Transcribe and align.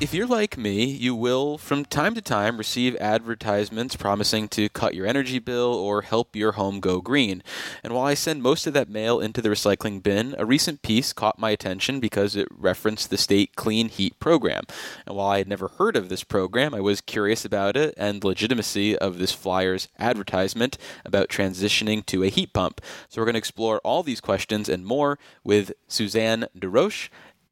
If 0.00 0.14
you're 0.14 0.28
like 0.28 0.56
me, 0.56 0.84
you 0.84 1.16
will 1.16 1.58
from 1.58 1.84
time 1.84 2.14
to 2.14 2.22
time 2.22 2.56
receive 2.56 2.94
advertisements 3.00 3.96
promising 3.96 4.46
to 4.50 4.68
cut 4.68 4.94
your 4.94 5.08
energy 5.08 5.40
bill 5.40 5.74
or 5.74 6.02
help 6.02 6.36
your 6.36 6.52
home 6.52 6.78
go 6.78 7.00
green. 7.00 7.42
And 7.82 7.92
while 7.92 8.06
I 8.06 8.14
send 8.14 8.40
most 8.40 8.68
of 8.68 8.74
that 8.74 8.88
mail 8.88 9.18
into 9.18 9.42
the 9.42 9.48
recycling 9.48 10.00
bin, 10.00 10.36
a 10.38 10.46
recent 10.46 10.82
piece 10.82 11.12
caught 11.12 11.40
my 11.40 11.50
attention 11.50 11.98
because 11.98 12.36
it 12.36 12.46
referenced 12.56 13.10
the 13.10 13.18
state 13.18 13.56
clean 13.56 13.88
heat 13.88 14.20
program. 14.20 14.62
And 15.04 15.16
while 15.16 15.30
I 15.30 15.38
had 15.38 15.48
never 15.48 15.66
heard 15.66 15.96
of 15.96 16.08
this 16.08 16.22
program, 16.22 16.74
I 16.74 16.80
was 16.80 17.00
curious 17.00 17.44
about 17.44 17.76
it 17.76 17.92
and 17.96 18.20
the 18.20 18.28
legitimacy 18.28 18.96
of 18.96 19.18
this 19.18 19.32
flyer's 19.32 19.88
advertisement 19.98 20.78
about 21.04 21.28
transitioning 21.28 22.06
to 22.06 22.22
a 22.22 22.28
heat 22.28 22.52
pump. 22.52 22.80
So 23.08 23.20
we're 23.20 23.26
going 23.26 23.34
to 23.34 23.38
explore 23.38 23.80
all 23.80 24.04
these 24.04 24.20
questions 24.20 24.68
and 24.68 24.86
more 24.86 25.18
with 25.42 25.72
Susanne 25.88 26.46
DesRoches 26.56 27.08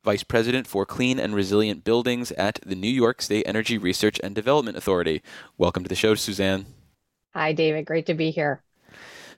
Vice 0.06 0.22
President 0.22 0.68
for 0.68 0.86
Clean 0.86 1.18
and 1.18 1.34
Resilient 1.34 1.82
Buildings 1.82 2.30
at 2.30 2.60
the 2.64 2.76
New 2.76 2.86
York 2.86 3.20
State 3.20 3.42
Energy 3.44 3.76
Research 3.76 4.20
and 4.22 4.36
Development 4.36 4.76
Authority. 4.76 5.20
Welcome 5.58 5.82
to 5.82 5.88
the 5.88 5.96
show, 5.96 6.14
Susanne. 6.14 6.64
Hi, 7.34 7.52
David. 7.52 7.86
Great 7.86 8.06
to 8.06 8.14
be 8.14 8.30
here. 8.30 8.62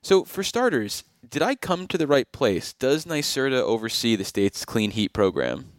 So, 0.03 0.25
for 0.25 0.43
starters, 0.43 1.05
did 1.27 1.41
I 1.41 1.55
come 1.55 1.87
to 1.87 1.97
the 1.97 2.07
right 2.07 2.31
place? 2.33 2.75
Does 2.75 3.07
NYSERDA 3.07 3.63
oversee 3.63 4.15
the 4.15 4.25
state's 4.25 4.67
clean 4.67 4.91
heat 4.91 5.15
program? 5.15 5.73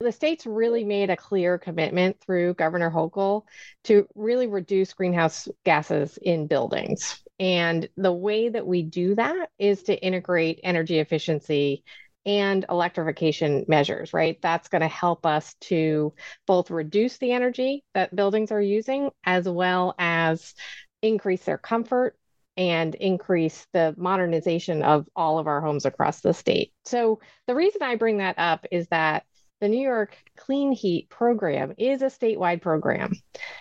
The 0.00 0.12
state's 0.12 0.44
really 0.44 0.84
made 0.84 1.08
a 1.08 1.16
clear 1.16 1.56
commitment 1.56 2.20
through 2.20 2.52
Governor 2.54 2.90
Hochul 2.90 3.44
to 3.84 4.06
really 4.14 4.46
reduce 4.46 4.92
greenhouse 4.92 5.48
gases 5.64 6.18
in 6.20 6.48
buildings. 6.48 7.22
And 7.40 7.88
the 7.96 8.12
way 8.12 8.50
that 8.50 8.66
we 8.66 8.82
do 8.82 9.14
that 9.14 9.48
is 9.58 9.84
to 9.84 9.98
integrate 10.04 10.60
energy 10.62 10.98
efficiency 10.98 11.82
and 12.24 12.64
electrification 12.68 13.64
measures, 13.68 14.12
right? 14.12 14.38
That's 14.40 14.68
going 14.68 14.82
to 14.82 14.88
help 14.88 15.26
us 15.26 15.54
to 15.62 16.14
both 16.46 16.70
reduce 16.70 17.18
the 17.18 17.32
energy 17.32 17.84
that 17.94 18.14
buildings 18.14 18.52
are 18.52 18.62
using 18.62 19.10
as 19.24 19.48
well 19.48 19.94
as 19.98 20.54
increase 21.02 21.44
their 21.44 21.58
comfort 21.58 22.16
and 22.56 22.94
increase 22.94 23.66
the 23.72 23.94
modernization 23.96 24.82
of 24.82 25.08
all 25.16 25.38
of 25.38 25.46
our 25.46 25.60
homes 25.60 25.86
across 25.86 26.20
the 26.20 26.34
state. 26.34 26.72
So, 26.84 27.20
the 27.46 27.54
reason 27.54 27.82
I 27.82 27.96
bring 27.96 28.18
that 28.18 28.38
up 28.38 28.66
is 28.70 28.86
that 28.88 29.24
the 29.60 29.68
New 29.68 29.80
York 29.80 30.16
Clean 30.36 30.72
Heat 30.72 31.08
program 31.08 31.72
is 31.78 32.02
a 32.02 32.06
statewide 32.06 32.60
program. 32.60 33.12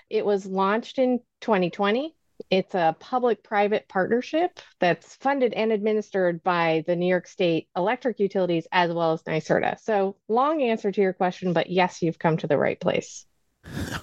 It 0.10 0.26
was 0.26 0.46
launched 0.46 0.98
in 0.98 1.20
2020 1.42 2.16
it's 2.50 2.76
a 2.76 2.96
public 3.00 3.44
private 3.44 3.88
partnership 3.88 4.60
that's 4.80 5.16
funded 5.16 5.54
and 5.54 5.72
administered 5.72 6.44
by 6.44 6.84
the 6.88 6.96
New 6.96 7.08
York 7.08 7.28
State 7.28 7.68
electric 7.76 8.20
utilities 8.20 8.68
as 8.72 8.92
well 8.92 9.14
as 9.14 9.24
NYSERDA. 9.24 9.80
So, 9.80 10.16
long 10.28 10.62
answer 10.62 10.92
to 10.92 11.02
your 11.02 11.14
question, 11.14 11.54
but 11.54 11.70
yes, 11.70 12.02
you've 12.02 12.20
come 12.20 12.38
to 12.38 12.48
the 12.48 12.58
right 12.58 12.80
place. 12.80 13.26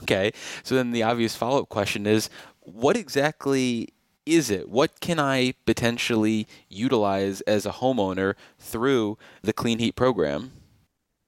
Okay. 0.03 0.33
So, 0.62 0.75
then 0.75 0.92
the 0.92 1.03
obvious 1.03 1.34
follow 1.34 1.62
up 1.62 1.69
question 1.69 2.06
is 2.06 2.31
what 2.61 2.97
exactly 2.97 3.89
is 4.25 4.50
it? 4.50 4.69
What 4.69 5.00
can 5.00 5.19
I 5.19 5.55
potentially 5.64 6.47
utilize 6.69 7.41
as 7.42 7.66
a 7.66 7.72
homeowner 7.72 8.34
through 8.59 9.19
the 9.42 9.53
Clean 9.53 9.78
Heat 9.78 9.97
program? 9.97 10.53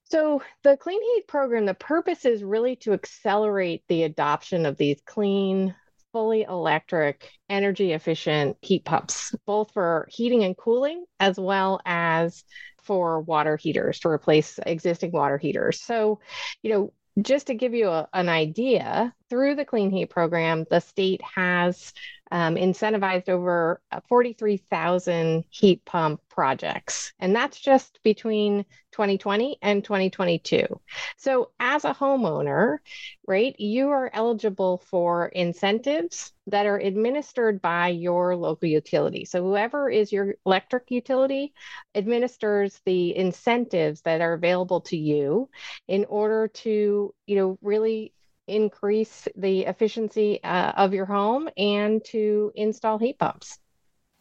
So, 0.04 0.42
the 0.64 0.76
Clean 0.76 1.00
Heat 1.00 1.28
program, 1.28 1.66
the 1.66 1.74
purpose 1.74 2.24
is 2.24 2.42
really 2.42 2.76
to 2.76 2.92
accelerate 2.92 3.84
the 3.88 4.02
adoption 4.02 4.66
of 4.66 4.76
these 4.76 5.00
clean, 5.06 5.74
fully 6.12 6.42
electric, 6.42 7.30
energy 7.48 7.92
efficient 7.92 8.56
heat 8.62 8.84
pumps, 8.84 9.34
both 9.46 9.72
for 9.72 10.08
heating 10.10 10.44
and 10.44 10.56
cooling, 10.56 11.04
as 11.18 11.38
well 11.38 11.80
as 11.84 12.44
for 12.82 13.20
water 13.20 13.56
heaters 13.56 14.00
to 14.00 14.08
replace 14.08 14.58
existing 14.64 15.12
water 15.12 15.38
heaters. 15.38 15.80
So, 15.80 16.20
you 16.62 16.70
know, 16.72 16.92
just 17.20 17.48
to 17.48 17.54
give 17.54 17.74
you 17.74 17.88
a, 17.88 18.08
an 18.12 18.28
idea, 18.28 19.14
through 19.28 19.54
the 19.54 19.64
Clean 19.64 19.90
Heat 19.90 20.10
program, 20.10 20.64
the 20.70 20.80
state 20.80 21.20
has 21.36 21.92
um, 22.30 22.54
incentivized 22.54 23.28
over 23.28 23.80
uh, 23.90 24.00
43,000 24.08 25.44
heat 25.50 25.84
pump 25.84 26.20
projects. 26.28 27.12
And 27.18 27.34
that's 27.34 27.58
just 27.58 28.00
between 28.02 28.64
2020 28.92 29.58
and 29.62 29.84
2022. 29.84 30.80
So, 31.16 31.50
as 31.60 31.84
a 31.84 31.94
homeowner, 31.94 32.78
right, 33.26 33.54
you 33.58 33.90
are 33.90 34.10
eligible 34.12 34.82
for 34.90 35.26
incentives 35.28 36.32
that 36.46 36.66
are 36.66 36.78
administered 36.78 37.60
by 37.62 37.88
your 37.88 38.36
local 38.36 38.68
utility. 38.68 39.24
So, 39.24 39.42
whoever 39.42 39.90
is 39.90 40.12
your 40.12 40.34
electric 40.46 40.90
utility 40.90 41.52
administers 41.94 42.80
the 42.84 43.16
incentives 43.16 44.02
that 44.02 44.20
are 44.20 44.34
available 44.34 44.80
to 44.82 44.96
you 44.96 45.48
in 45.88 46.04
order 46.06 46.48
to, 46.48 47.14
you 47.26 47.36
know, 47.36 47.58
really 47.62 48.12
increase 48.50 49.28
the 49.36 49.60
efficiency 49.66 50.42
uh, 50.42 50.72
of 50.72 50.92
your 50.92 51.06
home 51.06 51.48
and 51.56 52.04
to 52.06 52.52
install 52.54 52.98
heat 52.98 53.18
pumps. 53.18 53.58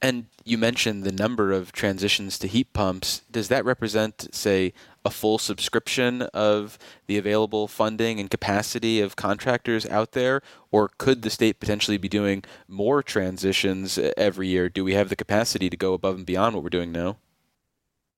And 0.02 0.28
you 0.46 0.58
mentioned 0.58 1.04
the 1.04 1.12
number 1.12 1.52
of 1.52 1.74
transitions 1.74 2.40
to 2.40 2.48
heat 2.48 2.72
pumps. 2.72 3.22
Does 3.30 3.50
that 3.50 3.66
represent, 3.66 4.34
say, 4.34 4.72
a 5.04 5.10
full 5.10 5.38
subscription 5.38 6.22
of 6.34 6.78
the 7.08 7.18
available 7.18 7.68
funding 7.68 8.18
and 8.18 8.30
capacity 8.30 9.02
of 9.02 9.18
contractors 9.18 9.86
out 9.86 10.14
there? 10.14 10.42
Or 10.72 10.90
could 10.98 11.22
the 11.22 11.30
state 11.30 11.60
potentially 11.60 11.98
be 11.98 12.08
doing 12.08 12.46
more 12.68 13.04
transitions 13.04 13.98
every 14.16 14.48
year? 14.48 14.70
Do 14.70 14.86
we 14.86 14.94
have 14.94 15.10
the 15.10 15.18
capacity 15.18 15.70
to 15.70 15.76
go 15.76 15.94
above 15.94 16.16
and 16.16 16.26
beyond 16.26 16.56
what 16.56 16.64
we're 16.64 16.70
doing 16.70 16.94
now? 16.94 17.18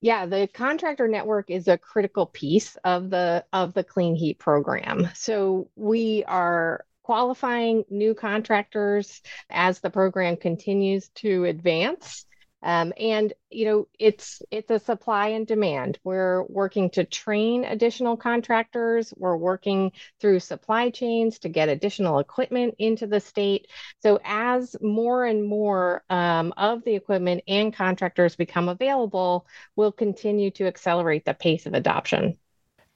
Yeah, 0.01 0.25
the 0.25 0.49
contractor 0.51 1.07
network 1.07 1.51
is 1.51 1.67
a 1.67 1.77
critical 1.77 2.25
piece 2.25 2.75
of 2.83 3.11
the 3.11 3.45
of 3.53 3.73
the 3.73 3.83
clean 3.83 4.15
heat 4.15 4.39
program. 4.39 5.09
So 5.13 5.69
we 5.75 6.23
are 6.27 6.85
qualifying 7.03 7.83
new 7.89 8.15
contractors 8.15 9.21
as 9.49 9.79
the 9.79 9.89
program 9.89 10.37
continues 10.37 11.09
to 11.15 11.45
advance. 11.45 12.25
Um, 12.63 12.93
and 12.99 13.33
you 13.49 13.65
know 13.65 13.87
it's 13.99 14.41
it's 14.51 14.69
a 14.71 14.79
supply 14.79 15.29
and 15.29 15.47
demand. 15.47 15.99
We're 16.03 16.43
working 16.43 16.89
to 16.91 17.03
train 17.03 17.65
additional 17.65 18.17
contractors. 18.17 19.13
We're 19.17 19.37
working 19.37 19.91
through 20.19 20.39
supply 20.41 20.89
chains 20.89 21.39
to 21.39 21.49
get 21.49 21.69
additional 21.69 22.19
equipment 22.19 22.75
into 22.77 23.07
the 23.07 23.19
state. 23.19 23.67
So 24.01 24.19
as 24.23 24.75
more 24.81 25.25
and 25.25 25.43
more 25.45 26.03
um, 26.09 26.53
of 26.57 26.83
the 26.83 26.95
equipment 26.95 27.43
and 27.47 27.73
contractors 27.73 28.35
become 28.35 28.69
available 28.69 29.45
we'll 29.75 29.91
continue 29.91 30.51
to 30.51 30.67
accelerate 30.67 31.25
the 31.25 31.33
pace 31.33 31.65
of 31.65 31.73
adoption. 31.73 32.37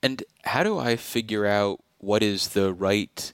And 0.04 0.24
how 0.44 0.64
do 0.64 0.78
i 0.78 0.96
figure 0.96 1.46
out 1.46 1.80
what 1.98 2.22
is 2.22 2.50
the 2.50 2.74
right 2.74 3.34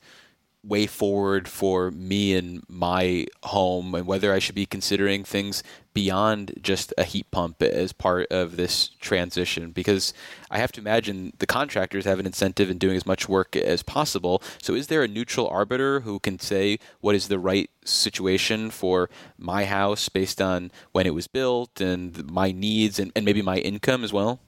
way 0.64 0.86
forward 0.86 1.47
for 1.47 1.91
me 1.91 2.36
and 2.36 2.64
my 2.70 3.25
home 3.44 3.96
and 3.96 4.06
whether 4.06 4.31
I 4.31 4.38
should 4.38 4.53
be 4.53 4.68
considering 4.68 5.24
things 5.24 5.64
beyond 5.94 6.53
just 6.62 6.94
a 6.97 7.03
heat 7.03 7.29
pump 7.31 7.62
as 7.62 7.91
part 7.91 8.28
of 8.31 8.56
this 8.57 8.90
transition 9.00 9.72
because 9.72 10.13
I 10.50 10.57
have 10.59 10.72
to 10.74 10.81
imagine 10.81 11.34
the 11.40 11.47
contractors 11.47 12.06
have 12.06 12.19
an 12.19 12.25
incentive 12.25 12.69
in 12.69 12.78
doing 12.78 12.96
as 12.96 13.06
much 13.06 13.28
work 13.28 13.56
as 13.56 13.84
possible. 13.84 14.41
So 14.62 14.74
is 14.74 14.88
there 14.88 15.03
a 15.03 15.07
neutral 15.07 15.47
arbiter 15.47 16.02
who 16.02 16.19
can 16.19 16.40
say 16.40 16.79
what 17.02 17.16
is 17.16 17.28
the 17.28 17.40
right 17.40 17.69
situation 17.84 18.69
for 18.69 19.09
my 19.38 19.66
house 19.66 20.07
based 20.09 20.41
on 20.41 20.72
when 20.91 21.06
it 21.06 21.13
was 21.13 21.28
built 21.28 21.81
and 21.81 22.29
my 22.31 22.52
needs 22.52 23.00
and, 23.00 23.12
and 23.16 23.25
maybe 23.25 23.41
my 23.41 23.58
income 23.58 24.03
as 24.03 24.13
well? 24.13 24.40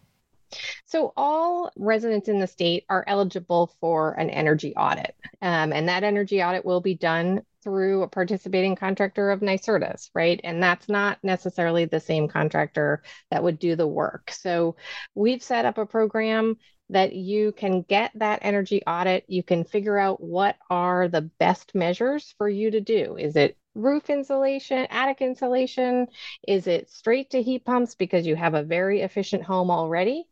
So, 0.85 1.13
all 1.17 1.71
residents 1.75 2.29
in 2.29 2.39
the 2.39 2.45
state 2.45 2.85
are 2.87 3.03
eligible 3.07 3.73
for 3.79 4.11
an 4.13 4.29
energy 4.29 4.75
audit, 4.75 5.15
um, 5.41 5.73
and 5.73 5.89
that 5.89 6.03
energy 6.03 6.43
audit 6.43 6.63
will 6.63 6.79
be 6.79 6.93
done 6.93 7.41
through 7.63 8.03
a 8.03 8.07
participating 8.07 8.75
contractor 8.75 9.31
of 9.31 9.41
NYSERDA's, 9.41 10.09
right? 10.13 10.39
And 10.43 10.61
that's 10.61 10.89
not 10.89 11.19
necessarily 11.23 11.85
the 11.85 11.99
same 11.99 12.27
contractor 12.27 13.03
that 13.31 13.43
would 13.43 13.59
do 13.59 13.75
the 13.75 13.87
work. 13.87 14.31
So, 14.31 14.75
we've 15.15 15.43
set 15.43 15.65
up 15.65 15.77
a 15.77 15.85
program 15.85 16.57
that 16.89 17.13
you 17.13 17.51
can 17.53 17.81
get 17.81 18.11
that 18.15 18.39
energy 18.43 18.83
audit. 18.85 19.25
You 19.27 19.43
can 19.43 19.63
figure 19.63 19.97
out 19.97 20.21
what 20.21 20.57
are 20.69 21.07
the 21.07 21.21
best 21.21 21.73
measures 21.73 22.33
for 22.37 22.47
you 22.47 22.71
to 22.71 22.81
do. 22.81 23.17
Is 23.17 23.35
it 23.35 23.57
roof 23.75 24.09
insulation, 24.09 24.87
attic 24.89 25.21
insulation? 25.21 26.07
Is 26.47 26.67
it 26.67 26.89
straight 26.89 27.31
to 27.31 27.41
heat 27.41 27.65
pumps 27.65 27.95
because 27.95 28.27
you 28.27 28.35
have 28.35 28.53
a 28.53 28.63
very 28.63 29.01
efficient 29.01 29.43
home 29.43 29.71
already? 29.71 30.25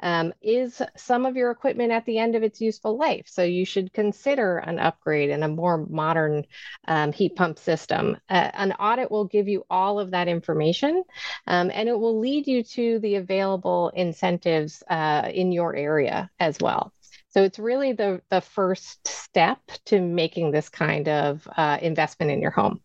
Um, 0.00 0.32
is 0.42 0.82
some 0.96 1.26
of 1.26 1.36
your 1.36 1.50
equipment 1.50 1.92
at 1.92 2.04
the 2.06 2.18
end 2.18 2.34
of 2.34 2.42
its 2.42 2.60
useful 2.60 2.96
life? 2.96 3.26
So 3.28 3.42
you 3.42 3.64
should 3.64 3.92
consider 3.92 4.58
an 4.58 4.78
upgrade 4.78 5.30
and 5.30 5.44
a 5.44 5.48
more 5.48 5.86
modern 5.86 6.44
um, 6.86 7.12
heat 7.12 7.36
pump 7.36 7.58
system. 7.58 8.16
Uh, 8.28 8.50
an 8.54 8.72
audit 8.72 9.10
will 9.10 9.24
give 9.24 9.48
you 9.48 9.64
all 9.70 9.98
of 9.98 10.10
that 10.12 10.28
information 10.28 11.04
um, 11.46 11.70
and 11.72 11.88
it 11.88 11.98
will 11.98 12.18
lead 12.18 12.46
you 12.46 12.62
to 12.62 12.98
the 13.00 13.16
available 13.16 13.90
incentives 13.94 14.82
uh, 14.88 15.28
in 15.32 15.52
your 15.52 15.74
area 15.74 16.30
as 16.38 16.58
well. 16.60 16.92
So 17.30 17.42
it's 17.42 17.58
really 17.58 17.92
the, 17.92 18.22
the 18.30 18.40
first 18.40 19.06
step 19.06 19.60
to 19.86 20.00
making 20.00 20.50
this 20.50 20.68
kind 20.68 21.08
of 21.08 21.46
uh, 21.56 21.78
investment 21.80 22.32
in 22.32 22.40
your 22.40 22.50
home 22.50 22.80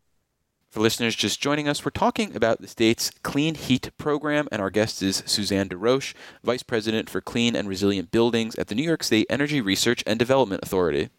For 0.74 0.80
listeners 0.80 1.16
just 1.16 1.40
joining 1.40 1.68
us, 1.68 1.86
we're 1.86 1.92
talking 1.92 2.36
about 2.36 2.60
the 2.60 2.68
state's 2.68 3.12
Clean 3.22 3.54
Heat 3.54 3.92
program, 4.00 4.48
and 4.52 4.60
our 4.60 4.72
guest 4.72 5.04
is 5.04 5.22
Susanne 5.28 5.70
DesRoches, 5.70 6.16
Vice 6.44 6.64
President 6.64 7.12
for 7.12 7.22
Clean 7.22 7.56
and 7.56 7.70
Resilient 7.70 8.10
Buildings 8.10 8.56
at 8.56 8.70
the 8.70 8.74
New 8.74 8.82
York 8.82 9.04
State 9.04 9.28
Energy 9.30 9.62
Research 9.62 10.04
and 10.08 10.18
Development 10.18 10.64
Authority. 10.64 11.10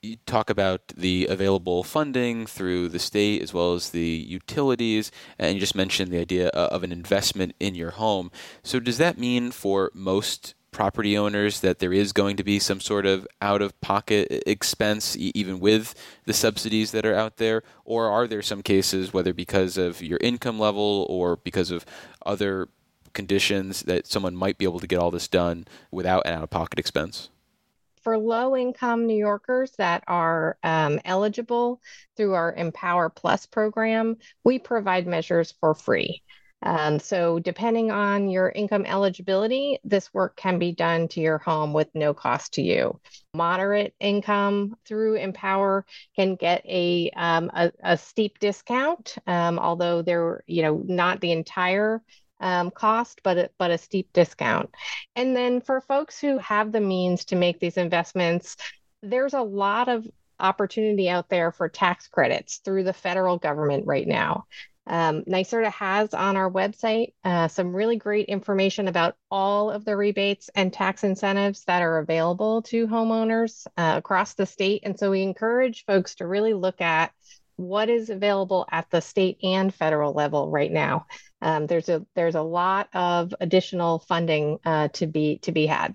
You 0.00 0.16
talk 0.24 0.48
about 0.48 0.94
the 0.96 1.26
available 1.28 1.82
funding 1.82 2.46
through 2.46 2.88
the 2.88 2.98
state 2.98 3.42
as 3.42 3.52
well 3.52 3.74
as 3.74 3.90
the 3.90 4.00
utilities, 4.00 5.12
and 5.38 5.52
you 5.52 5.60
just 5.60 5.74
mentioned 5.74 6.10
the 6.10 6.18
idea 6.18 6.48
uh, 6.48 6.68
of 6.70 6.82
an 6.82 6.90
investment 6.90 7.54
in 7.60 7.74
your 7.74 7.90
home. 7.90 8.30
So, 8.62 8.80
does 8.80 8.96
that 8.96 9.18
mean 9.18 9.50
for 9.50 9.90
most 9.92 10.54
property 10.72 11.16
owners 11.16 11.60
that 11.60 11.78
there 11.78 11.92
is 11.92 12.12
going 12.12 12.36
to 12.36 12.42
be 12.42 12.58
some 12.58 12.80
sort 12.80 13.06
of 13.06 13.26
out 13.40 13.62
of 13.62 13.78
pocket 13.80 14.42
expense, 14.46 15.16
even 15.16 15.60
with 15.60 15.94
the 16.24 16.32
subsidies 16.32 16.90
that 16.90 17.06
are 17.06 17.14
out 17.14 17.36
there? 17.36 17.62
Or 17.84 18.08
are 18.10 18.26
there 18.26 18.42
some 18.42 18.62
cases, 18.62 19.12
whether 19.12 19.32
because 19.32 19.76
of 19.76 20.02
your 20.02 20.18
income 20.20 20.58
level 20.58 21.06
or 21.08 21.36
because 21.36 21.70
of 21.70 21.84
other 22.26 22.68
conditions, 23.12 23.82
that 23.82 24.06
someone 24.06 24.34
might 24.34 24.58
be 24.58 24.64
able 24.64 24.80
to 24.80 24.86
get 24.86 24.98
all 24.98 25.10
this 25.10 25.28
done 25.28 25.66
without 25.90 26.26
an 26.26 26.34
out 26.34 26.42
of 26.42 26.50
pocket 26.50 26.78
expense? 26.78 27.28
For 28.02 28.18
low 28.18 28.56
income 28.56 29.06
New 29.06 29.16
Yorkers 29.16 29.70
that 29.78 30.02
are 30.08 30.56
um, 30.64 30.98
eligible 31.04 31.80
through 32.16 32.34
our 32.34 32.52
Empower 32.52 33.10
Plus 33.10 33.46
program, 33.46 34.16
we 34.42 34.58
provide 34.58 35.06
measures 35.06 35.54
for 35.60 35.74
free. 35.74 36.22
Um, 36.62 36.98
so, 36.98 37.38
depending 37.38 37.90
on 37.90 38.28
your 38.28 38.48
income 38.48 38.86
eligibility, 38.86 39.78
this 39.84 40.12
work 40.14 40.36
can 40.36 40.58
be 40.58 40.72
done 40.72 41.08
to 41.08 41.20
your 41.20 41.38
home 41.38 41.72
with 41.72 41.88
no 41.94 42.14
cost 42.14 42.54
to 42.54 42.62
you. 42.62 43.00
Moderate 43.34 43.94
income 43.98 44.76
through 44.86 45.16
Empower 45.16 45.84
can 46.14 46.36
get 46.36 46.64
a 46.66 47.10
um, 47.16 47.50
a, 47.54 47.72
a, 47.82 47.98
steep 47.98 48.38
discount, 48.38 49.16
um, 49.26 49.58
although 49.58 50.02
they're 50.02 50.44
you 50.46 50.62
know 50.62 50.82
not 50.86 51.20
the 51.20 51.32
entire 51.32 52.02
um, 52.40 52.70
cost, 52.70 53.20
but 53.22 53.38
a, 53.38 53.50
but 53.58 53.70
a 53.70 53.78
steep 53.78 54.12
discount. 54.12 54.70
And 55.16 55.34
then 55.34 55.60
for 55.60 55.80
folks 55.80 56.20
who 56.20 56.38
have 56.38 56.72
the 56.72 56.80
means 56.80 57.24
to 57.26 57.36
make 57.36 57.58
these 57.60 57.76
investments, 57.76 58.56
there's 59.02 59.34
a 59.34 59.42
lot 59.42 59.88
of 59.88 60.06
opportunity 60.38 61.08
out 61.08 61.28
there 61.28 61.52
for 61.52 61.68
tax 61.68 62.08
credits 62.08 62.58
through 62.58 62.84
the 62.84 62.92
federal 62.92 63.38
government 63.38 63.86
right 63.86 64.06
now. 64.06 64.44
Um, 64.86 65.22
NYSERDA 65.24 65.70
has 65.72 66.12
on 66.12 66.36
our 66.36 66.50
website 66.50 67.12
uh, 67.24 67.48
some 67.48 67.74
really 67.74 67.96
great 67.96 68.26
information 68.26 68.88
about 68.88 69.16
all 69.30 69.70
of 69.70 69.84
the 69.84 69.96
rebates 69.96 70.50
and 70.54 70.72
tax 70.72 71.04
incentives 71.04 71.64
that 71.64 71.82
are 71.82 71.98
available 71.98 72.62
to 72.62 72.88
homeowners 72.88 73.66
uh, 73.76 73.94
across 73.96 74.34
the 74.34 74.46
state. 74.46 74.82
And 74.84 74.98
so 74.98 75.12
we 75.12 75.22
encourage 75.22 75.84
folks 75.84 76.16
to 76.16 76.26
really 76.26 76.52
look 76.52 76.80
at 76.80 77.12
what 77.56 77.88
is 77.88 78.10
available 78.10 78.66
at 78.70 78.90
the 78.90 79.00
state 79.00 79.38
and 79.42 79.72
federal 79.72 80.12
level 80.12 80.50
right 80.50 80.72
now. 80.72 81.06
Um, 81.40 81.66
there's 81.66 81.88
a 81.88 82.04
there's 82.14 82.34
a 82.34 82.42
lot 82.42 82.88
of 82.92 83.34
additional 83.40 84.00
funding 84.00 84.58
uh, 84.64 84.88
to 84.94 85.06
be 85.06 85.38
to 85.38 85.52
be 85.52 85.66
had. 85.66 85.94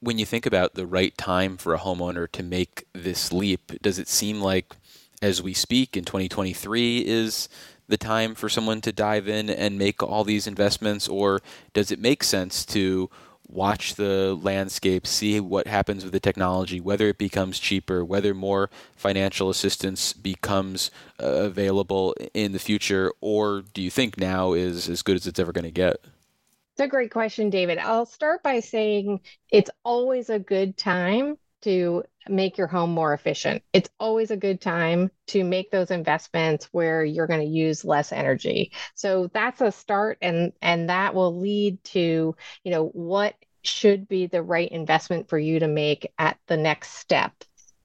When 0.00 0.18
you 0.18 0.24
think 0.24 0.46
about 0.46 0.74
the 0.74 0.86
right 0.86 1.16
time 1.18 1.58
for 1.58 1.74
a 1.74 1.78
homeowner 1.78 2.30
to 2.32 2.42
make 2.42 2.86
this 2.94 3.34
leap, 3.34 3.72
does 3.82 3.98
it 3.98 4.08
seem 4.08 4.40
like 4.40 4.74
as 5.22 5.42
we 5.42 5.52
speak 5.52 5.96
in 5.96 6.04
2023 6.04 6.98
is 7.06 7.48
the 7.88 7.96
time 7.96 8.34
for 8.34 8.48
someone 8.48 8.80
to 8.80 8.92
dive 8.92 9.28
in 9.28 9.50
and 9.50 9.76
make 9.76 10.02
all 10.02 10.24
these 10.24 10.46
investments, 10.46 11.08
or 11.08 11.40
does 11.72 11.90
it 11.90 11.98
make 11.98 12.22
sense 12.22 12.64
to 12.64 13.10
watch 13.48 13.96
the 13.96 14.38
landscape, 14.40 15.06
see 15.06 15.40
what 15.40 15.66
happens 15.66 16.04
with 16.04 16.12
the 16.12 16.20
technology, 16.20 16.80
whether 16.80 17.08
it 17.08 17.18
becomes 17.18 17.58
cheaper, 17.58 18.04
whether 18.04 18.32
more 18.32 18.70
financial 18.94 19.50
assistance 19.50 20.12
becomes 20.12 20.90
uh, 21.20 21.26
available 21.26 22.14
in 22.32 22.52
the 22.52 22.60
future, 22.60 23.12
or 23.20 23.62
do 23.74 23.82
you 23.82 23.90
think 23.90 24.16
now 24.16 24.52
is 24.52 24.88
as 24.88 25.02
good 25.02 25.16
as 25.16 25.26
it's 25.26 25.40
ever 25.40 25.52
going 25.52 25.64
to 25.64 25.70
get? 25.70 25.96
It's 26.74 26.80
a 26.80 26.86
great 26.86 27.10
question, 27.10 27.50
David. 27.50 27.78
I'll 27.78 28.06
start 28.06 28.44
by 28.44 28.60
saying 28.60 29.20
it's 29.50 29.70
always 29.84 30.30
a 30.30 30.38
good 30.38 30.76
time 30.76 31.36
to 31.62 32.04
make 32.28 32.58
your 32.58 32.66
home 32.66 32.90
more 32.90 33.12
efficient. 33.12 33.62
It's 33.72 33.90
always 33.98 34.30
a 34.30 34.36
good 34.36 34.60
time 34.60 35.10
to 35.28 35.44
make 35.44 35.70
those 35.70 35.90
investments 35.90 36.68
where 36.72 37.04
you're 37.04 37.26
going 37.26 37.40
to 37.40 37.46
use 37.46 37.84
less 37.84 38.12
energy. 38.12 38.72
So 38.94 39.30
that's 39.32 39.60
a 39.60 39.72
start 39.72 40.18
and 40.20 40.52
and 40.62 40.88
that 40.90 41.14
will 41.14 41.38
lead 41.38 41.82
to, 41.84 42.36
you 42.64 42.70
know, 42.70 42.86
what 42.88 43.34
should 43.62 44.08
be 44.08 44.26
the 44.26 44.42
right 44.42 44.70
investment 44.70 45.28
for 45.28 45.38
you 45.38 45.60
to 45.60 45.68
make 45.68 46.12
at 46.18 46.38
the 46.46 46.56
next 46.56 46.94
step. 46.94 47.32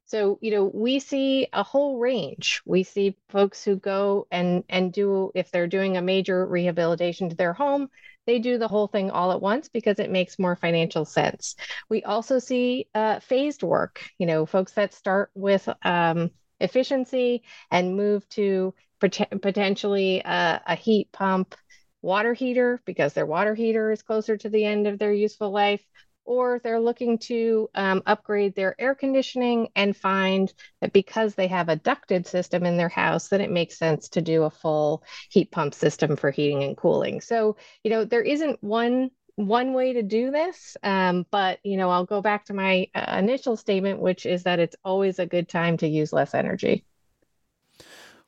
So, 0.06 0.38
you 0.42 0.52
know, 0.52 0.66
we 0.66 1.00
see 1.00 1.48
a 1.52 1.64
whole 1.64 1.98
range. 1.98 2.62
We 2.66 2.84
see 2.84 3.18
folks 3.30 3.64
who 3.64 3.76
go 3.76 4.28
and 4.32 4.64
and 4.70 4.94
do 4.94 5.32
if 5.36 5.52
they're 5.52 5.68
doing 5.68 5.98
a 5.98 6.02
major 6.02 6.46
rehabilitation 6.46 7.30
to 7.30 7.36
their 7.36 7.54
home, 7.54 7.90
they 8.26 8.40
do 8.40 8.58
the 8.58 8.68
whole 8.68 8.88
thing 8.88 9.12
all 9.12 9.32
at 9.32 9.42
once 9.42 9.70
because 9.70 10.00
it 10.00 10.12
makes 10.12 10.40
more 10.40 10.56
financial 10.56 11.06
sense. 11.06 11.56
We 11.90 12.04
also 12.04 12.40
see 12.40 12.88
uh, 12.94 13.20
phased 13.20 13.64
work, 13.64 14.04
you 14.18 14.26
know, 14.26 14.46
folks 14.46 14.74
that 14.74 14.94
start 14.94 15.32
with 15.34 15.68
um, 15.84 16.32
efficiency 16.60 17.44
and 17.72 17.98
move 17.98 18.28
to 18.30 18.74
pot- 19.02 19.42
potentially 19.42 20.24
uh, 20.24 20.60
a 20.66 20.76
heat 20.76 21.12
pump 21.12 21.56
water 22.02 22.34
heater 22.34 22.80
because 22.86 23.14
their 23.14 23.26
water 23.26 23.56
heater 23.56 23.92
is 23.92 24.04
closer 24.04 24.38
to 24.38 24.50
the 24.50 24.64
end 24.64 24.86
of 24.86 25.00
their 25.00 25.12
useful 25.12 25.50
life 25.50 25.82
or 26.26 26.60
they're 26.64 26.80
looking 26.80 27.18
to 27.18 27.70
um, 27.76 28.02
upgrade 28.06 28.56
their 28.56 28.76
air 28.80 28.96
conditioning 28.96 29.70
and 29.76 29.96
find 29.96 30.54
that 30.82 30.94
because 30.94 31.36
they 31.36 31.48
have 31.48 31.70
a 31.70 31.76
ducted 31.76 32.28
system 32.28 32.66
in 32.66 32.78
their 32.78 32.90
house 32.90 33.30
that 33.30 33.42
it 33.42 33.52
makes 33.52 33.78
sense 33.78 34.10
to 34.10 34.22
do 34.22 34.44
a 34.44 34.50
full 34.50 35.04
heat 35.30 35.52
pump 35.52 35.74
system 35.74 36.16
for 36.16 36.32
heating 36.32 36.64
and 36.64 36.76
cooling. 36.78 37.22
So 37.22 37.58
you 37.84 37.92
know 37.92 38.06
there 38.06 38.22
isn't 38.22 38.64
one 38.64 39.12
one 39.36 39.74
way 39.74 39.94
to 39.94 40.02
do 40.02 40.32
this 40.32 40.78
um, 40.82 41.26
but 41.30 41.60
you 41.64 41.76
know 41.76 41.90
i'll 41.90 42.06
go 42.06 42.22
back 42.22 42.46
to 42.46 42.54
my 42.54 42.88
uh, 42.96 43.18
initial 43.20 43.58
statement 43.58 44.00
which 44.00 44.26
is 44.26 44.44
that 44.44 44.60
it's 44.60 44.78
always 44.84 45.20
a 45.20 45.26
good 45.26 45.50
time 45.50 45.78
to 45.78 45.88
use 45.88 46.14
less 46.14 46.34
energy. 46.34 46.86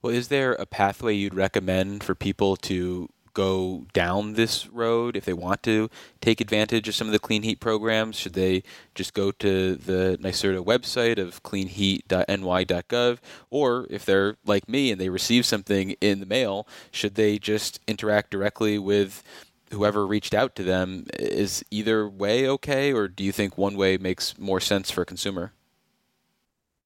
Well 0.02 0.14
is 0.14 0.28
there 0.28 0.54
a 0.54 0.66
pathway 0.66 1.16
you'd 1.16 1.34
recommend 1.34 2.04
for 2.04 2.14
people 2.14 2.56
to 2.58 3.10
go 3.38 3.86
down 3.94 4.34
this 4.34 4.68
road 4.70 5.16
if 5.16 5.24
they 5.24 5.34
want 5.34 5.62
to 5.62 5.92
take 6.22 6.42
advantage 6.42 6.88
of 6.88 6.96
some 6.96 7.06
of 7.06 7.14
the 7.14 7.20
clean 7.20 7.44
heat 7.44 7.60
programs? 7.60 8.16
Should 8.16 8.34
they 8.34 8.64
just 8.96 9.14
go 9.14 9.30
to 9.30 9.76
the 9.76 10.18
NYSERDA 10.20 10.66
website 10.66 11.20
of 11.20 11.44
cleanheat.ny.gov? 11.44 13.18
Or 13.52 13.86
if 13.92 14.06
they're 14.06 14.38
like 14.44 14.68
me 14.68 14.92
and 14.92 15.00
they 15.00 15.10
receive 15.10 15.46
something 15.46 15.92
in 16.02 16.20
the 16.20 16.26
mail, 16.26 16.68
should 16.90 17.14
they 17.14 17.38
just 17.38 17.80
interact 17.88 18.32
directly 18.32 18.80
with 18.80 19.22
whoever 19.70 20.08
reached 20.08 20.34
out 20.34 20.56
to 20.56 20.64
them? 20.64 21.06
Is 21.20 21.64
either 21.70 22.10
way 22.10 22.50
okay, 22.50 22.92
or 22.92 23.08
do 23.08 23.24
you 23.24 23.32
think 23.32 23.56
one 23.56 23.78
way 23.78 23.98
makes 23.98 24.36
more 24.40 24.60
sense 24.60 24.90
for 24.90 25.04
a 25.04 25.06
consumer? 25.06 25.54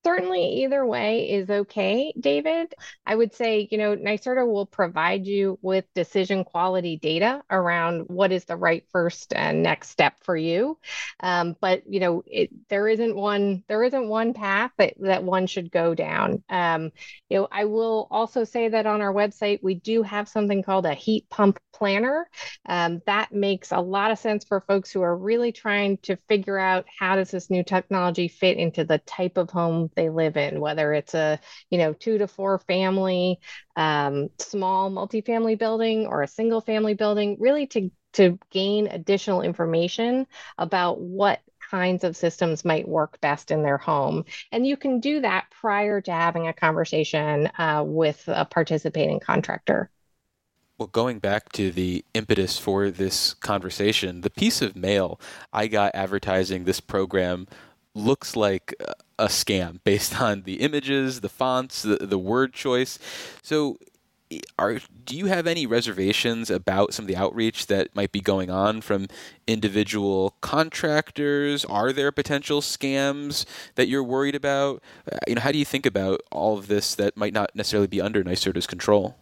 Certainly 0.03 0.63
either 0.63 0.86
way 0.86 1.29
is 1.29 1.50
okay, 1.50 2.13
David. 2.20 2.74
I 3.05 3.15
would 3.15 3.34
say, 3.34 3.67
you 3.72 3.77
know, 3.77 3.96
NYSERDA 3.96 4.46
will 4.51 4.65
provide 4.65 5.25
you 5.25 5.60
with 5.62 5.86
decision 5.93 6.43
quality 6.43 6.98
data 6.98 7.43
around 7.50 8.05
what 8.08 8.31
is 8.31 8.46
the 8.46 8.55
right 8.55 8.84
first 8.91 9.34
and 9.34 9.63
next 9.63 9.89
step 9.89 10.15
for 10.24 10.36
you. 10.36 10.77
Um, 11.20 11.55
but 11.62 11.84
you 11.88 12.00
know, 12.00 12.24
it, 12.25 12.50
there 12.70 12.88
isn't 12.88 13.15
one 13.15 13.63
there 13.67 13.84
isn't 13.84 14.08
one 14.08 14.34
path 14.34 14.72
that, 14.77 14.93
that 15.00 15.24
one 15.24 15.48
should 15.48 15.72
go 15.72 15.93
down. 15.93 16.43
Um, 16.50 16.91
you 17.29 17.38
know, 17.39 17.48
I 17.51 17.65
will 17.65 18.08
also 18.12 18.43
say 18.43 18.70
that 18.70 18.86
on 18.86 19.01
our 19.01 19.13
website 19.13 19.60
we 19.62 19.75
do 19.75 20.03
have 20.03 20.27
something 20.29 20.63
called 20.63 20.86
a 20.86 20.93
heat 20.93 21.29
pump 21.29 21.60
planner. 21.74 22.27
Um, 22.65 23.01
that 23.05 23.31
makes 23.31 23.72
a 23.72 23.79
lot 23.79 24.12
of 24.12 24.20
sense 24.20 24.46
for 24.46 24.62
folks 24.62 24.91
who 24.91 25.01
are 25.01 25.15
really 25.17 25.51
trying 25.51 25.98
to 26.03 26.15
figure 26.27 26.58
out 26.58 26.86
how 27.00 27.15
does 27.15 27.31
this 27.31 27.50
new 27.50 27.63
technology 27.63 28.27
fit 28.27 28.58
into 28.58 28.84
the 28.84 29.00
type 29.00 29.38
of 29.38 29.50
home 29.50 29.90
they 29.95 30.10
live 30.10 30.38
in, 30.38 30.60
whether 30.60 30.93
it's 30.93 31.13
a 31.13 31.39
you 31.69 31.77
know 31.77 31.93
two 31.93 32.17
to 32.17 32.27
four 32.27 32.60
family 32.60 33.39
um, 33.75 34.29
small 34.39 34.91
multifamily 34.91 35.57
building 35.57 36.05
or 36.07 36.21
a 36.21 36.27
single 36.27 36.62
family 36.62 36.93
building, 36.93 37.38
really 37.39 37.67
to 37.67 37.91
to 38.13 38.38
gain 38.50 38.88
additional 38.88 39.41
information 39.41 40.27
about 40.57 41.00
what 41.00 41.41
kinds 41.71 42.03
of 42.03 42.17
systems 42.17 42.65
might 42.65 42.88
work 42.88 43.19
best 43.21 43.50
in 43.50 43.63
their 43.63 43.77
home. 43.77 44.25
And 44.51 44.67
you 44.67 44.75
can 44.75 45.00
do 45.00 45.21
that 45.21 45.45
prior 45.50 46.01
to 46.01 46.12
having 46.12 46.48
a 46.48 46.53
conversation 46.53 47.50
uh, 47.57 47.83
with 47.86 48.24
a 48.27 48.45
participating 48.45 49.21
contractor. 49.21 49.89
Well, 50.77 50.88
going 50.88 51.19
back 51.19 51.51
to 51.53 51.71
the 51.71 52.03
impetus 52.13 52.57
for 52.57 52.89
this 52.89 53.36
conversation, 53.36 54.21
the 54.21 54.31
piece 54.31 54.62
of 54.62 54.75
mail 54.75 55.21
I 55.53 55.67
got 55.67 55.93
advertising 55.93 56.63
this 56.63 56.79
program 56.79 57.48
looks 57.93 58.36
like 58.36 58.74
a 59.19 59.25
scam 59.25 59.79
based 59.83 60.19
on 60.19 60.43
the 60.43 60.62
images, 60.62 61.21
the 61.21 61.29
fonts, 61.29 61.81
the, 61.81 61.98
the 61.98 62.17
word 62.17 62.53
choice. 62.53 63.00
So, 63.41 63.77
are 64.57 64.79
do 65.03 65.17
you 65.17 65.25
have 65.25 65.45
any 65.45 65.65
reservations 65.65 66.50
about 66.50 66.93
some 66.93 67.03
of 67.03 67.07
the 67.07 67.17
outreach 67.17 67.67
that 67.67 67.93
might 67.93 68.13
be 68.13 68.21
going 68.21 68.50
on 68.50 68.79
from 68.79 69.07
individual 69.45 70.36
contractors? 70.39 71.65
Are 71.65 71.91
there 71.91 72.13
potential 72.13 72.62
scams 72.62 73.45
that 73.75 73.89
you're 73.89 74.03
worried 74.03 74.36
about? 74.36 74.81
Uh, 75.12 75.17
you 75.27 75.36
know, 75.36 75.41
how 75.41 75.51
do 75.51 75.57
you 75.57 75.65
think 75.65 75.86
about 75.86 76.21
all 76.31 76.57
of 76.57 76.67
this 76.67 76.95
that 76.95 77.17
might 77.17 77.33
not 77.33 77.53
necessarily 77.55 77.88
be 77.88 78.00
under 78.00 78.24
NYSERDA's 78.24 78.67
control? 78.67 79.17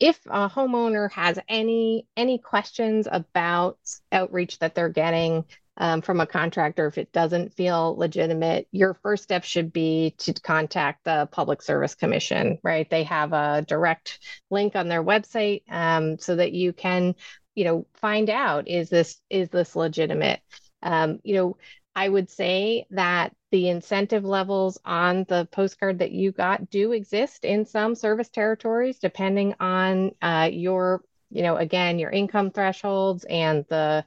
if 0.00 0.18
a 0.26 0.48
homeowner 0.48 1.10
has 1.12 1.38
any 1.48 2.06
any 2.16 2.38
questions 2.38 3.06
about 3.10 3.78
outreach 4.12 4.58
that 4.58 4.74
they're 4.74 4.88
getting 4.88 5.44
um, 5.76 6.00
from 6.00 6.20
a 6.20 6.26
contractor 6.26 6.86
if 6.86 6.98
it 6.98 7.12
doesn't 7.12 7.54
feel 7.54 7.96
legitimate 7.96 8.68
your 8.70 8.94
first 8.94 9.22
step 9.24 9.44
should 9.44 9.72
be 9.72 10.14
to 10.18 10.32
contact 10.34 11.04
the 11.04 11.28
public 11.32 11.62
service 11.62 11.94
commission 11.94 12.58
right? 12.62 12.88
They 12.90 13.04
have 13.04 13.32
a 13.32 13.64
direct 13.66 14.18
link 14.50 14.76
on 14.76 14.88
their 14.88 15.02
website 15.02 15.62
um, 15.68 16.18
so 16.18 16.36
that 16.36 16.52
you 16.52 16.72
can 16.72 17.14
you 17.54 17.64
know 17.64 17.86
find 17.94 18.30
out 18.30 18.68
is 18.68 18.88
this 18.88 19.20
is 19.30 19.48
this 19.48 19.76
legitimate? 19.76 20.40
Um, 20.82 21.20
you 21.24 21.34
know 21.34 21.56
i 21.96 22.08
would 22.08 22.30
say 22.30 22.86
that 22.90 23.34
the 23.50 23.68
incentive 23.68 24.24
levels 24.24 24.78
on 24.84 25.24
the 25.28 25.48
postcard 25.52 26.00
that 26.00 26.10
you 26.10 26.32
got 26.32 26.70
do 26.70 26.92
exist 26.92 27.44
in 27.44 27.64
some 27.64 27.94
service 27.94 28.28
territories 28.28 28.98
depending 28.98 29.54
on 29.60 30.10
uh, 30.20 30.48
your 30.52 31.02
you 31.34 31.42
know, 31.42 31.56
again, 31.56 31.98
your 31.98 32.10
income 32.10 32.50
thresholds 32.50 33.24
and 33.24 33.64
the 33.68 34.04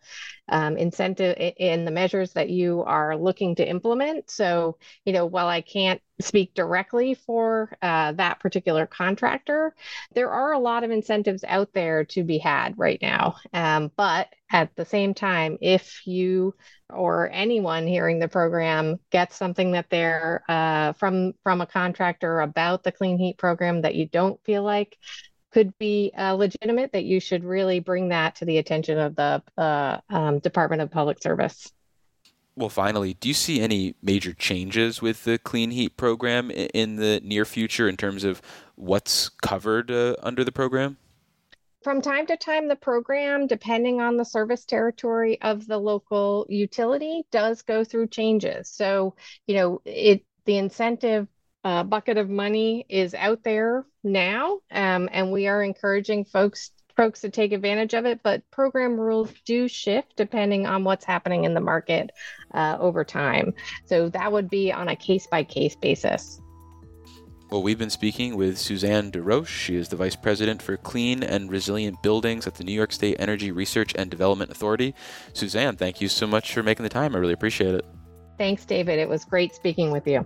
um, 0.49 0.77
incentive 0.77 1.35
in 1.57 1.83
the 1.83 1.91
measures 1.91 2.31
that 2.33 2.49
you 2.49 2.83
are 2.83 3.17
looking 3.17 3.55
to 3.55 3.67
implement. 3.67 4.31
So, 4.31 4.77
you 5.03 5.11
know, 5.11 5.25
while 5.25 5.47
I 5.47 5.59
can't 5.61 6.01
speak 6.19 6.53
directly 6.53 7.13
for 7.13 7.77
uh, 7.81 8.13
that 8.13 8.39
particular 8.39 8.87
contractor, 8.87 9.75
there 10.15 10.31
are 10.31 10.53
a 10.53 10.59
lot 10.59 10.85
of 10.85 10.91
incentives 10.91 11.43
out 11.45 11.73
there 11.73 12.05
to 12.05 12.23
be 12.23 12.37
had 12.37 12.75
right 12.77 12.99
now. 13.01 13.35
Um, 13.53 13.91
but 13.97 14.29
at 14.49 14.73
the 14.77 14.85
same 14.85 15.13
time, 15.13 15.57
if 15.59 16.07
you 16.07 16.55
or 16.89 17.29
anyone 17.33 17.85
hearing 17.85 18.19
the 18.19 18.29
program 18.29 18.97
gets 19.11 19.35
something 19.35 19.73
that 19.73 19.89
they're 19.89 20.43
uh, 20.47 20.93
from 20.93 21.33
from 21.43 21.59
a 21.59 21.67
contractor 21.67 22.39
about 22.39 22.83
the 22.83 22.91
clean 22.91 23.17
heat 23.17 23.37
program 23.37 23.81
that 23.81 23.95
you 23.95 24.07
don't 24.07 24.41
feel 24.45 24.63
like 24.63 24.97
could 25.51 25.77
be 25.77 26.11
uh, 26.17 26.33
legitimate, 26.33 26.91
that 26.91 27.05
you 27.05 27.19
should 27.19 27.43
really 27.43 27.79
bring 27.79 28.09
that 28.09 28.35
to 28.35 28.45
the 28.45 28.57
attention 28.57 28.97
of 28.97 29.15
the 29.15 29.41
uh, 29.57 29.99
um, 30.09 30.39
Department 30.39 30.81
of 30.81 30.91
Public 30.91 31.21
Service. 31.21 31.71
Well, 32.55 32.69
finally, 32.69 33.13
do 33.13 33.27
you 33.27 33.35
see 33.35 33.61
any 33.61 33.95
major 34.01 34.33
changes 34.33 34.99
with 34.99 35.23
the 35.25 35.37
Clean 35.37 35.69
Heat 35.69 35.95
program 35.95 36.49
in 36.49 36.95
the 36.95 37.21
near 37.23 37.45
future 37.45 37.87
in 37.87 37.97
terms 37.97 38.23
of 38.23 38.41
what's 38.75 39.29
covered 39.29 39.91
uh, 39.91 40.15
under 40.23 40.43
the 40.43 40.51
program? 40.51 40.97
From 41.83 42.01
time 42.01 42.25
to 42.25 42.35
time, 42.35 42.67
the 42.67 42.75
program, 42.75 43.45
depending 43.45 44.01
on 44.01 44.17
the 44.17 44.25
service 44.25 44.65
territory 44.65 45.39
of 45.41 45.67
the 45.67 45.77
local 45.77 46.47
utility, 46.49 47.25
does 47.31 47.61
go 47.61 47.83
through 47.83 48.07
changes. 48.07 48.69
So, 48.69 49.13
you 49.45 49.55
know, 49.55 49.81
it 49.85 50.25
the 50.45 50.57
incentive 50.57 51.27
uh, 51.67 51.83
bucket 51.83 52.15
of 52.15 52.29
money 52.29 52.85
is 52.87 53.13
out 53.13 53.43
there 53.43 53.85
now, 54.01 54.59
um, 54.71 55.09
and 55.11 55.33
we 55.33 55.47
are 55.47 55.61
encouraging 55.61 56.23
folks 56.23 56.71
folks 56.95 57.19
to 57.19 57.29
take 57.29 57.51
advantage 57.51 57.93
of 57.93 58.05
it. 58.05 58.21
But 58.23 58.49
program 58.51 58.97
rules 58.97 59.33
do 59.43 59.67
shift 59.67 60.15
depending 60.15 60.65
on 60.65 60.85
what's 60.85 61.03
happening 61.03 61.43
in 61.43 61.53
the 61.53 61.59
market 61.59 62.11
uh, 62.53 62.77
over 62.79 63.03
time. 63.03 63.53
So 63.83 64.07
that 64.09 64.31
would 64.31 64.49
be 64.49 64.71
on 64.71 64.87
a 64.87 64.95
case 64.95 65.27
by 65.27 65.43
case 65.43 65.75
basis. 65.75 66.39
Well, 67.51 67.61
we've 67.61 67.77
been 67.77 67.89
speaking 67.89 68.37
with 68.37 68.57
Susanne 68.57 69.11
DesRoches. 69.11 69.47
She 69.47 69.75
is 69.75 69.89
the 69.89 69.97
Vice 69.97 70.15
President 70.15 70.61
for 70.61 70.77
Clean 70.77 71.21
and 71.21 71.51
Resilient 71.51 72.01
Buildings 72.01 72.47
at 72.47 72.55
the 72.55 72.63
New 72.63 72.71
York 72.71 72.93
State 72.93 73.17
Energy 73.19 73.51
Research 73.51 73.93
and 73.97 74.09
Development 74.09 74.49
Authority. 74.49 74.95
Susanne, 75.33 75.75
thank 75.75 75.99
you 75.99 76.07
so 76.07 76.27
much 76.27 76.53
for 76.53 76.63
making 76.63 76.83
the 76.83 76.89
time. 76.89 77.13
I 77.13 77.19
really 77.19 77.33
appreciate 77.33 77.75
it. 77.75 77.85
Thanks, 78.37 78.63
David. 78.63 78.99
It 78.99 79.09
was 79.09 79.25
great 79.25 79.53
speaking 79.53 79.91
with 79.91 80.07
you. 80.07 80.25